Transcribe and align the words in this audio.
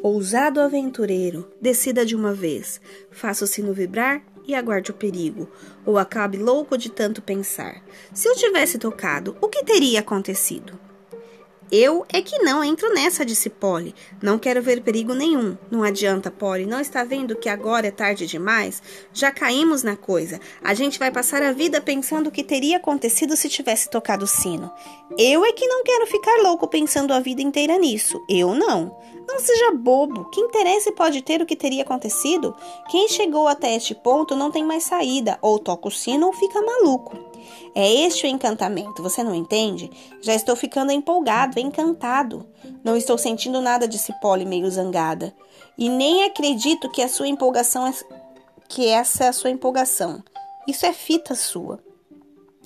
Ousado 0.00 0.60
aventureiro, 0.60 1.50
decida 1.60 2.06
de 2.06 2.14
uma 2.14 2.32
vez. 2.32 2.80
Faça 3.10 3.44
o 3.44 3.48
sino 3.48 3.72
vibrar 3.72 4.22
e 4.46 4.54
aguarde 4.54 4.92
o 4.92 4.94
perigo, 4.94 5.50
ou 5.84 5.98
acabe 5.98 6.38
louco 6.38 6.78
de 6.78 6.88
tanto 6.88 7.20
pensar. 7.20 7.82
Se 8.14 8.28
eu 8.28 8.36
tivesse 8.36 8.78
tocado, 8.78 9.36
o 9.40 9.48
que 9.48 9.64
teria 9.64 9.98
acontecido? 9.98 10.78
Eu 11.70 12.06
é 12.10 12.22
que 12.22 12.38
não 12.38 12.64
entro 12.64 12.92
nessa, 12.94 13.24
disse 13.24 13.50
Polly. 13.50 13.94
Não 14.22 14.38
quero 14.38 14.62
ver 14.62 14.82
perigo 14.82 15.12
nenhum. 15.12 15.56
Não 15.70 15.82
adianta, 15.82 16.30
Polly. 16.30 16.64
Não 16.64 16.80
está 16.80 17.04
vendo 17.04 17.36
que 17.36 17.48
agora 17.48 17.88
é 17.88 17.90
tarde 17.90 18.26
demais? 18.26 18.82
Já 19.12 19.30
caímos 19.30 19.82
na 19.82 19.94
coisa. 19.94 20.40
A 20.64 20.72
gente 20.72 20.98
vai 20.98 21.10
passar 21.10 21.42
a 21.42 21.52
vida 21.52 21.80
pensando 21.80 22.28
o 22.28 22.30
que 22.30 22.42
teria 22.42 22.78
acontecido 22.78 23.36
se 23.36 23.48
tivesse 23.50 23.90
tocado 23.90 24.24
o 24.24 24.28
sino. 24.28 24.72
Eu 25.18 25.44
é 25.44 25.52
que 25.52 25.66
não 25.66 25.84
quero 25.84 26.06
ficar 26.06 26.42
louco 26.42 26.66
pensando 26.66 27.12
a 27.12 27.20
vida 27.20 27.42
inteira 27.42 27.76
nisso. 27.76 28.18
Eu 28.28 28.54
não. 28.54 28.96
Não 29.28 29.38
seja 29.38 29.70
bobo. 29.72 30.24
Que 30.30 30.40
interesse 30.40 30.90
pode 30.92 31.20
ter 31.20 31.42
o 31.42 31.46
que 31.46 31.54
teria 31.54 31.82
acontecido? 31.82 32.56
Quem 32.90 33.08
chegou 33.08 33.46
até 33.46 33.76
este 33.76 33.94
ponto 33.94 34.34
não 34.34 34.50
tem 34.50 34.64
mais 34.64 34.84
saída. 34.84 35.38
Ou 35.42 35.58
toca 35.58 35.88
o 35.88 35.90
sino 35.90 36.26
ou 36.26 36.32
fica 36.32 36.62
maluco. 36.62 37.28
É 37.74 37.92
este 38.06 38.26
o 38.26 38.28
encantamento, 38.28 39.02
você 39.02 39.22
não 39.22 39.34
entende? 39.34 39.90
Já 40.20 40.34
estou 40.34 40.56
ficando 40.56 40.92
empolgado, 40.92 41.57
encantado. 41.60 42.46
Não 42.84 42.96
estou 42.96 43.18
sentindo 43.18 43.60
nada, 43.60 43.88
disse 43.88 44.12
Polly, 44.20 44.44
meio 44.44 44.70
zangada. 44.70 45.34
E 45.76 45.88
nem 45.88 46.24
acredito 46.24 46.90
que 46.90 47.02
a 47.02 47.08
sua 47.08 47.28
empolgação 47.28 47.86
é... 47.86 47.92
que 48.68 48.86
essa 48.88 49.24
é 49.24 49.28
a 49.28 49.32
sua 49.32 49.50
empolgação. 49.50 50.22
Isso 50.66 50.84
é 50.84 50.92
fita 50.92 51.34
sua. 51.34 51.78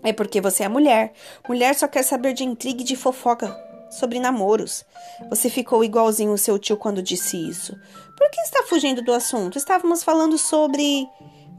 É 0.02 0.12
porque 0.12 0.40
você 0.40 0.64
é 0.64 0.68
mulher. 0.68 1.12
Mulher 1.48 1.74
só 1.74 1.86
quer 1.86 2.02
saber 2.02 2.32
de 2.32 2.44
intriga 2.44 2.82
e 2.82 2.84
de 2.84 2.96
fofoca 2.96 3.56
sobre 3.90 4.18
namoros. 4.18 4.84
Você 5.28 5.48
ficou 5.48 5.84
igualzinho 5.84 6.32
o 6.32 6.38
seu 6.38 6.58
tio 6.58 6.76
quando 6.76 7.02
disse 7.02 7.36
isso. 7.36 7.78
Por 8.16 8.30
que 8.30 8.40
está 8.40 8.64
fugindo 8.64 9.02
do 9.02 9.12
assunto? 9.12 9.58
Estávamos 9.58 10.02
falando 10.02 10.36
sobre. 10.38 11.06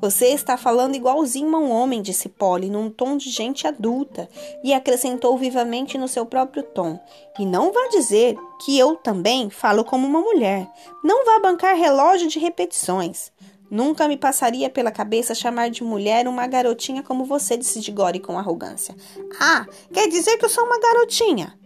Você 0.04 0.28
está 0.34 0.58
falando 0.58 0.96
igualzinho 0.96 1.56
a 1.56 1.59
um 1.59 1.72
homem, 1.72 2.02
disse 2.02 2.28
Polly, 2.28 2.70
num 2.70 2.90
tom 2.90 3.16
de 3.16 3.30
gente 3.30 3.66
adulta, 3.66 4.28
e 4.62 4.73
acrescentou 4.73 5.38
vivamente 5.38 5.98
no 5.98 6.10
seu 6.10 6.26
próprio 6.26 6.62
tom. 6.62 7.00
E 7.40 7.45
não 7.45 7.72
vá 7.72 7.88
dizer 7.88 8.38
que 8.66 8.78
eu 8.78 8.98
também 8.98 9.50
falo 9.50 9.86
como 9.86 10.06
uma 10.06 10.20
mulher. 10.20 10.70
Não 11.02 11.23
vá 11.23 11.40
bancar 11.40 11.78
relógio 11.78 12.28
de 12.28 12.38
repetições. 12.38 13.32
Nunca 13.72 14.06
me 14.06 14.18
passaria 14.18 14.70
pela 14.70 14.92
cabeça 14.92 15.34
chamar 15.34 15.70
de 15.70 15.86
mulher 15.86 16.28
uma 16.28 16.48
garotinha 16.48 17.02
como 17.02 17.23
você, 17.23 17.56
disse 17.56 17.80
Digore 17.80 18.20
com 18.20 18.38
arrogância. 18.38 18.94
Ah, 19.40 19.66
quer 19.94 20.10
dizer 20.10 20.38
que 20.38 20.44
eu 20.44 20.50
sou 20.50 20.66
uma 20.66 20.82
garotinha? 20.82 21.58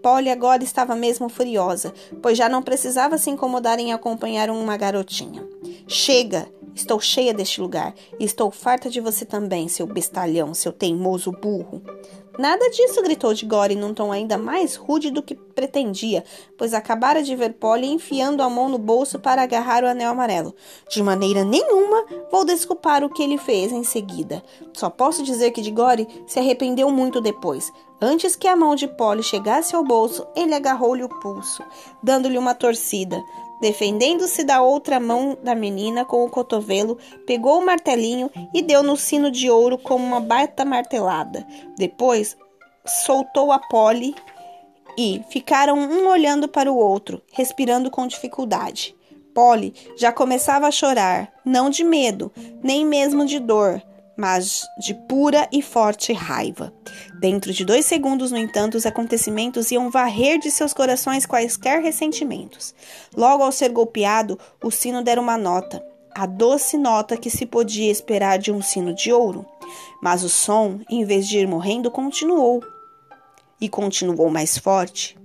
Polly 0.00 0.30
agora 0.30 0.62
estava 0.62 0.94
mesmo 0.94 1.28
furiosa, 1.28 1.92
pois 2.22 2.38
já 2.38 2.48
não 2.48 2.62
precisava 2.62 3.18
se 3.18 3.30
incomodar 3.30 3.80
em 3.80 3.92
acompanhar 3.92 4.48
uma 4.48 4.76
garotinha. 4.76 5.44
Chega! 5.88 6.46
Estou 6.74 6.98
cheia 7.00 7.32
deste 7.32 7.60
lugar 7.60 7.94
e 8.18 8.24
estou 8.24 8.50
farta 8.50 8.90
de 8.90 9.00
você 9.00 9.24
também, 9.24 9.68
seu 9.68 9.86
bestalhão, 9.86 10.52
seu 10.52 10.72
teimoso 10.72 11.30
burro. 11.30 11.82
Nada 12.36 12.68
disso, 12.68 13.00
gritou 13.00 13.32
de 13.32 13.46
Gore 13.46 13.76
num 13.76 13.94
tom 13.94 14.10
ainda 14.10 14.36
mais 14.36 14.74
rude 14.74 15.08
do 15.08 15.22
que 15.22 15.36
pretendia, 15.36 16.24
pois 16.58 16.74
acabara 16.74 17.22
de 17.22 17.36
ver 17.36 17.52
Polly 17.54 17.86
enfiando 17.86 18.42
a 18.42 18.50
mão 18.50 18.68
no 18.68 18.76
bolso 18.76 19.20
para 19.20 19.42
agarrar 19.42 19.84
o 19.84 19.86
anel 19.86 20.10
amarelo. 20.10 20.52
De 20.90 21.00
maneira 21.00 21.44
nenhuma 21.44 22.04
vou 22.32 22.44
desculpar 22.44 23.04
o 23.04 23.08
que 23.08 23.22
ele 23.22 23.38
fez 23.38 23.70
em 23.70 23.84
seguida. 23.84 24.42
Só 24.72 24.90
posso 24.90 25.22
dizer 25.22 25.52
que 25.52 25.62
de 25.62 25.70
Gore 25.70 26.08
se 26.26 26.40
arrependeu 26.40 26.90
muito 26.90 27.20
depois. 27.20 27.72
Antes 28.00 28.34
que 28.34 28.48
a 28.48 28.56
mão 28.56 28.74
de 28.74 28.88
Polly 28.88 29.22
chegasse 29.22 29.76
ao 29.76 29.84
bolso, 29.84 30.26
ele 30.34 30.54
agarrou-lhe 30.54 31.04
o 31.04 31.08
pulso, 31.08 31.62
dando-lhe 32.02 32.36
uma 32.36 32.52
torcida. 32.52 33.22
Defendendo-se 33.60 34.44
da 34.44 34.60
outra 34.60 35.00
mão 35.00 35.38
da 35.42 35.54
menina 35.54 36.04
com 36.04 36.24
o 36.24 36.30
cotovelo, 36.30 36.98
pegou 37.26 37.58
o 37.58 37.64
martelinho 37.64 38.30
e 38.52 38.60
deu 38.60 38.82
no 38.82 38.96
sino 38.96 39.30
de 39.30 39.48
ouro 39.50 39.78
como 39.78 40.04
uma 40.04 40.20
baita 40.20 40.64
martelada. 40.64 41.46
Depois 41.76 42.36
soltou 42.86 43.52
a 43.52 43.58
pole 43.58 44.14
e 44.98 45.22
ficaram 45.30 45.78
um 45.78 46.08
olhando 46.08 46.48
para 46.48 46.70
o 46.70 46.76
outro, 46.76 47.22
respirando 47.32 47.90
com 47.90 48.06
dificuldade. 48.06 48.94
Polly 49.34 49.74
já 49.96 50.12
começava 50.12 50.68
a 50.68 50.70
chorar, 50.70 51.32
não 51.44 51.68
de 51.68 51.82
medo, 51.82 52.30
nem 52.62 52.86
mesmo 52.86 53.26
de 53.26 53.40
dor, 53.40 53.82
mas 54.16 54.62
de 54.78 54.94
pura 54.94 55.48
e 55.52 55.60
forte 55.60 56.12
raiva. 56.12 56.72
Dentro 57.20 57.52
de 57.52 57.64
dois 57.64 57.84
segundos, 57.86 58.30
no 58.30 58.38
entanto, 58.38 58.76
os 58.76 58.86
acontecimentos 58.86 59.70
iam 59.70 59.90
varrer 59.90 60.38
de 60.38 60.50
seus 60.50 60.72
corações 60.72 61.26
quaisquer 61.26 61.82
ressentimentos. 61.82 62.74
Logo 63.16 63.42
ao 63.42 63.52
ser 63.52 63.70
golpeado, 63.70 64.38
o 64.62 64.70
sino 64.70 65.02
dera 65.02 65.20
uma 65.20 65.36
nota, 65.36 65.82
a 66.14 66.26
doce 66.26 66.78
nota 66.78 67.16
que 67.16 67.28
se 67.28 67.44
podia 67.44 67.90
esperar 67.90 68.38
de 68.38 68.52
um 68.52 68.62
sino 68.62 68.94
de 68.94 69.12
ouro. 69.12 69.44
Mas 70.00 70.22
o 70.22 70.28
som, 70.28 70.78
em 70.88 71.04
vez 71.04 71.26
de 71.26 71.38
ir 71.38 71.48
morrendo, 71.48 71.90
continuou. 71.90 72.62
E 73.60 73.68
continuou 73.68 74.30
mais 74.30 74.56
forte. 74.56 75.18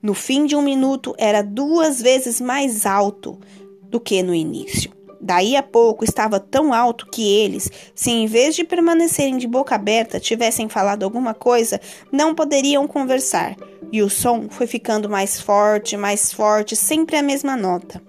No 0.00 0.14
fim 0.14 0.46
de 0.46 0.54
um 0.54 0.62
minuto, 0.62 1.14
era 1.18 1.42
duas 1.42 2.00
vezes 2.00 2.40
mais 2.40 2.86
alto 2.86 3.40
do 3.82 3.98
que 3.98 4.22
no 4.22 4.32
início. 4.32 4.92
Daí 5.20 5.54
a 5.54 5.62
pouco 5.62 6.02
estava 6.02 6.40
tão 6.40 6.72
alto 6.72 7.06
que 7.06 7.22
eles, 7.22 7.70
se 7.94 8.10
em 8.10 8.26
vez 8.26 8.54
de 8.54 8.64
permanecerem 8.64 9.36
de 9.36 9.46
boca 9.46 9.74
aberta 9.74 10.18
tivessem 10.18 10.68
falado 10.68 11.02
alguma 11.02 11.34
coisa, 11.34 11.78
não 12.10 12.34
poderiam 12.34 12.86
conversar. 12.86 13.54
E 13.92 14.02
o 14.02 14.08
som 14.08 14.48
foi 14.48 14.66
ficando 14.66 15.10
mais 15.10 15.38
forte, 15.38 15.96
mais 15.96 16.32
forte, 16.32 16.74
sempre 16.74 17.16
a 17.16 17.22
mesma 17.22 17.54
nota. 17.56 18.02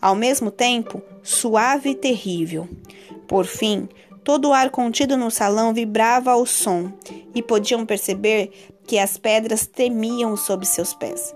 Ao 0.00 0.14
mesmo 0.14 0.50
tempo, 0.50 1.02
suave 1.22 1.90
e 1.90 1.94
terrível. 1.94 2.66
Por 3.26 3.44
fim, 3.44 3.88
todo 4.24 4.48
o 4.48 4.52
ar 4.54 4.70
contido 4.70 5.16
no 5.16 5.30
salão 5.30 5.74
vibrava 5.74 6.30
ao 6.30 6.46
som, 6.46 6.92
e 7.34 7.42
podiam 7.42 7.84
perceber 7.84 8.50
que 8.86 8.98
as 8.98 9.18
pedras 9.18 9.66
tremiam 9.66 10.36
sob 10.36 10.64
seus 10.64 10.94
pés. 10.94 11.34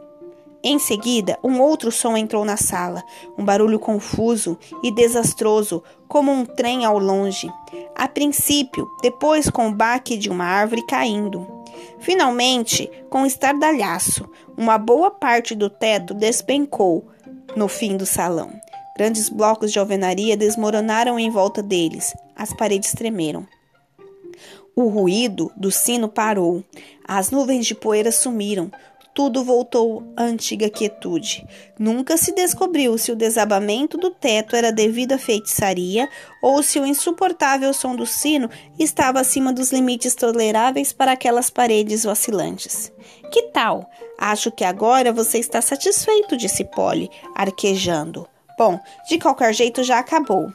Em 0.65 0.79
seguida, 0.79 1.39
um 1.43 1.61
outro 1.61 1.91
som 1.91 2.17
entrou 2.17 2.45
na 2.45 2.57
sala, 2.57 3.03
um 3.37 3.45
barulho 3.45 3.81
confuso 3.81 4.57
e 4.83 4.93
desastroso, 4.93 5.83
como 6.07 6.31
um 6.31 6.45
trem 6.45 6.85
ao 6.85 6.99
longe. 6.99 7.51
A 7.97 8.07
princípio, 8.07 8.89
depois 9.03 9.51
com 9.51 9.69
o 9.69 9.75
baque 9.75 10.17
de 10.17 10.31
uma 10.31 10.45
árvore 10.45 10.87
caindo. 10.87 11.47
Finalmente, 11.99 12.89
com 13.11 13.27
estardalhaço, 13.27 14.29
uma 14.57 14.79
boa 14.79 15.11
parte 15.11 15.55
do 15.55 15.69
teto 15.69 16.15
despencou 16.15 17.09
no 17.57 17.67
fim 17.67 17.97
do 17.97 18.07
salão. 18.07 18.53
Grandes 18.97 19.29
blocos 19.29 19.73
de 19.73 19.81
alvenaria 19.81 20.37
desmoronaram 20.37 21.19
em 21.19 21.31
volta 21.31 21.63
deles. 21.63 22.15
As 22.37 22.53
paredes 22.53 22.93
tremeram. 22.93 23.47
O 24.75 24.89
ruído 24.89 25.51
do 25.57 25.71
sino 25.71 26.09
parou. 26.09 26.65
As 27.07 27.31
nuvens 27.31 27.67
de 27.67 27.75
poeira 27.75 28.11
sumiram 28.11 28.71
tudo 29.15 29.45
voltou 29.45 30.03
à 30.17 30.23
antiga 30.23 30.71
quietude. 30.71 31.47
Nunca 31.79 32.17
se 32.17 32.33
descobriu 32.33 32.97
se 32.97 33.13
o 33.13 33.17
desabamento 33.17 33.99
do 33.99 34.11
teto 34.11 34.57
era 34.57 34.73
devido 34.73 35.13
à 35.13 35.19
feitiçaria 35.19 36.09
ou 36.43 36.63
se 36.63 36.81
o 36.81 36.87
insuportável 36.87 37.73
som 37.75 37.95
do 37.95 38.07
sino 38.07 38.49
estava 38.79 39.21
acima 39.21 39.53
dos 39.53 39.71
limites 39.71 40.15
toleráveis 40.15 40.93
para 40.93 41.13
aquelas 41.13 41.51
paredes 41.51 42.05
vacilantes. 42.05 42.93
Que 43.31 43.43
tal? 43.51 43.89
Acho 44.19 44.51
que 44.51 44.65
agora 44.65 45.13
você 45.13 45.39
está 45.39 45.61
satisfeito, 45.61 46.37
disse 46.37 46.65
Polly, 46.65 47.11
arquejando. 47.35 48.27
Bom, 48.59 48.79
de 49.09 49.19
qualquer 49.19 49.53
jeito 49.53 49.83
já 49.83 49.99
acabou. 49.99 50.51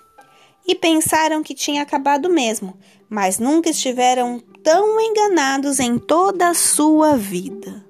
E 0.67 0.75
pensaram 0.75 1.43
que 1.43 1.53
tinha 1.53 1.81
acabado 1.81 2.29
mesmo, 2.29 2.77
mas 3.09 3.39
nunca 3.39 3.69
estiveram 3.69 4.41
tão 4.63 4.99
enganados 4.99 5.79
em 5.79 5.97
toda 5.97 6.49
a 6.49 6.53
sua 6.53 7.15
vida. 7.15 7.86